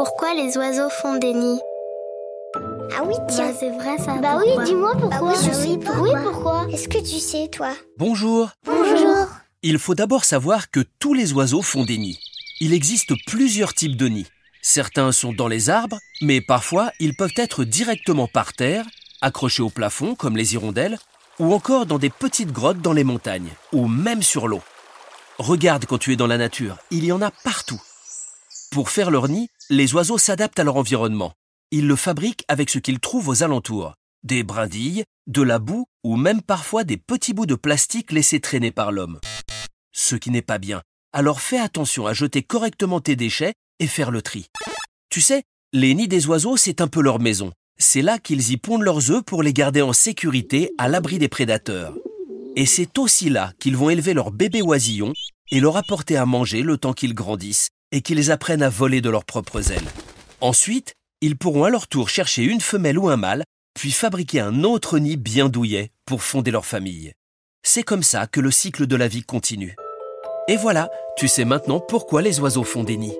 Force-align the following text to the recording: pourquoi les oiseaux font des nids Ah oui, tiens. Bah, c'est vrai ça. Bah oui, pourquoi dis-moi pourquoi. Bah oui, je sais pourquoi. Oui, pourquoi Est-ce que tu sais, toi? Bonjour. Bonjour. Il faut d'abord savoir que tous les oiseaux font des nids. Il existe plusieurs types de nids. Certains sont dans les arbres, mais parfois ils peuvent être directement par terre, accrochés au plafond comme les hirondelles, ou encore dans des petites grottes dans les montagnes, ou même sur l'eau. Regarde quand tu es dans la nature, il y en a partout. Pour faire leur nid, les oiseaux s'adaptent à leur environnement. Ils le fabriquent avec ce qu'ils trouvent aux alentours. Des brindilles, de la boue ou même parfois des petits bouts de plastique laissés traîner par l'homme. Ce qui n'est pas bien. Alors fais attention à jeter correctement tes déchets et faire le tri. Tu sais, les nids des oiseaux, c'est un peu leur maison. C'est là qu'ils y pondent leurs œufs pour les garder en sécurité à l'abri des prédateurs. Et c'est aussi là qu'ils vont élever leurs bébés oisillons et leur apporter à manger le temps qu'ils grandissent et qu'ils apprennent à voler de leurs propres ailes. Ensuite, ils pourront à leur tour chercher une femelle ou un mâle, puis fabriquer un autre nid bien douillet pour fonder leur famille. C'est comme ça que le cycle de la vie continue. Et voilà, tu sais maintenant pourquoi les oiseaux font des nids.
pourquoi 0.00 0.32
les 0.32 0.56
oiseaux 0.56 0.88
font 0.88 1.18
des 1.18 1.34
nids 1.34 1.60
Ah 2.96 3.02
oui, 3.04 3.14
tiens. 3.28 3.50
Bah, 3.50 3.56
c'est 3.60 3.68
vrai 3.68 3.98
ça. 3.98 4.14
Bah 4.14 4.38
oui, 4.38 4.44
pourquoi 4.46 4.64
dis-moi 4.64 4.92
pourquoi. 4.98 5.18
Bah 5.18 5.26
oui, 5.26 5.34
je 5.44 5.52
sais 5.52 5.76
pourquoi. 5.76 6.00
Oui, 6.00 6.10
pourquoi 6.24 6.66
Est-ce 6.72 6.88
que 6.88 6.96
tu 7.00 7.18
sais, 7.20 7.48
toi? 7.48 7.74
Bonjour. 7.98 8.48
Bonjour. 8.64 9.26
Il 9.62 9.78
faut 9.78 9.94
d'abord 9.94 10.24
savoir 10.24 10.70
que 10.70 10.80
tous 11.00 11.12
les 11.12 11.34
oiseaux 11.34 11.60
font 11.60 11.84
des 11.84 11.98
nids. 11.98 12.18
Il 12.62 12.72
existe 12.72 13.12
plusieurs 13.26 13.74
types 13.74 13.98
de 13.98 14.08
nids. 14.08 14.28
Certains 14.62 15.12
sont 15.12 15.34
dans 15.34 15.48
les 15.48 15.68
arbres, 15.68 15.98
mais 16.22 16.40
parfois 16.40 16.92
ils 16.98 17.14
peuvent 17.14 17.36
être 17.36 17.64
directement 17.64 18.26
par 18.26 18.54
terre, 18.54 18.86
accrochés 19.20 19.62
au 19.62 19.68
plafond 19.68 20.14
comme 20.14 20.38
les 20.38 20.54
hirondelles, 20.54 20.98
ou 21.38 21.52
encore 21.52 21.84
dans 21.84 21.98
des 21.98 22.08
petites 22.08 22.52
grottes 22.52 22.80
dans 22.80 22.94
les 22.94 23.04
montagnes, 23.04 23.52
ou 23.74 23.86
même 23.86 24.22
sur 24.22 24.48
l'eau. 24.48 24.62
Regarde 25.38 25.84
quand 25.84 25.98
tu 25.98 26.14
es 26.14 26.16
dans 26.16 26.26
la 26.26 26.38
nature, 26.38 26.78
il 26.90 27.04
y 27.04 27.12
en 27.12 27.20
a 27.20 27.30
partout. 27.30 27.82
Pour 28.70 28.88
faire 28.88 29.10
leur 29.10 29.28
nid, 29.28 29.50
les 29.70 29.94
oiseaux 29.94 30.18
s'adaptent 30.18 30.58
à 30.58 30.64
leur 30.64 30.76
environnement. 30.76 31.32
Ils 31.70 31.86
le 31.86 31.94
fabriquent 31.94 32.44
avec 32.48 32.70
ce 32.70 32.80
qu'ils 32.80 32.98
trouvent 32.98 33.28
aux 33.28 33.44
alentours. 33.44 33.94
Des 34.24 34.42
brindilles, 34.42 35.04
de 35.28 35.42
la 35.42 35.60
boue 35.60 35.86
ou 36.02 36.16
même 36.16 36.42
parfois 36.42 36.82
des 36.82 36.96
petits 36.96 37.32
bouts 37.32 37.46
de 37.46 37.54
plastique 37.54 38.10
laissés 38.10 38.40
traîner 38.40 38.72
par 38.72 38.90
l'homme. 38.90 39.20
Ce 39.92 40.16
qui 40.16 40.32
n'est 40.32 40.42
pas 40.42 40.58
bien. 40.58 40.82
Alors 41.12 41.40
fais 41.40 41.58
attention 41.58 42.06
à 42.06 42.12
jeter 42.12 42.42
correctement 42.42 43.00
tes 43.00 43.14
déchets 43.14 43.54
et 43.78 43.86
faire 43.86 44.10
le 44.10 44.22
tri. 44.22 44.46
Tu 45.08 45.20
sais, 45.20 45.44
les 45.72 45.94
nids 45.94 46.08
des 46.08 46.26
oiseaux, 46.26 46.56
c'est 46.56 46.80
un 46.80 46.88
peu 46.88 47.00
leur 47.00 47.20
maison. 47.20 47.52
C'est 47.78 48.02
là 48.02 48.18
qu'ils 48.18 48.50
y 48.50 48.56
pondent 48.56 48.82
leurs 48.82 49.12
œufs 49.12 49.22
pour 49.22 49.44
les 49.44 49.52
garder 49.52 49.82
en 49.82 49.92
sécurité 49.92 50.72
à 50.78 50.88
l'abri 50.88 51.18
des 51.18 51.28
prédateurs. 51.28 51.94
Et 52.56 52.66
c'est 52.66 52.98
aussi 52.98 53.30
là 53.30 53.52
qu'ils 53.60 53.76
vont 53.76 53.90
élever 53.90 54.14
leurs 54.14 54.32
bébés 54.32 54.62
oisillons 54.62 55.12
et 55.52 55.60
leur 55.60 55.76
apporter 55.76 56.16
à 56.16 56.26
manger 56.26 56.62
le 56.62 56.76
temps 56.76 56.92
qu'ils 56.92 57.14
grandissent 57.14 57.70
et 57.92 58.02
qu'ils 58.02 58.30
apprennent 58.30 58.62
à 58.62 58.68
voler 58.68 59.00
de 59.00 59.10
leurs 59.10 59.24
propres 59.24 59.72
ailes. 59.72 59.88
Ensuite, 60.40 60.94
ils 61.20 61.36
pourront 61.36 61.64
à 61.64 61.70
leur 61.70 61.88
tour 61.88 62.08
chercher 62.08 62.44
une 62.44 62.60
femelle 62.60 62.98
ou 62.98 63.08
un 63.08 63.16
mâle, 63.16 63.44
puis 63.74 63.90
fabriquer 63.92 64.40
un 64.40 64.64
autre 64.64 64.98
nid 64.98 65.16
bien 65.16 65.48
douillet 65.48 65.90
pour 66.06 66.22
fonder 66.22 66.50
leur 66.50 66.66
famille. 66.66 67.12
C'est 67.62 67.82
comme 67.82 68.02
ça 68.02 68.26
que 68.26 68.40
le 68.40 68.50
cycle 68.50 68.86
de 68.86 68.96
la 68.96 69.08
vie 69.08 69.22
continue. 69.22 69.76
Et 70.48 70.56
voilà, 70.56 70.90
tu 71.16 71.28
sais 71.28 71.44
maintenant 71.44 71.80
pourquoi 71.80 72.22
les 72.22 72.40
oiseaux 72.40 72.64
font 72.64 72.84
des 72.84 72.96
nids. 72.96 73.16